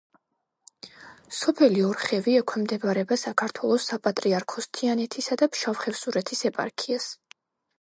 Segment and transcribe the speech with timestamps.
[1.39, 7.11] სოფელი ორხევი ექვემდებარება საქართველოს საპატრიარქოს თიანეთისა და ფშავ-ხევსურეთის ეპარქიას.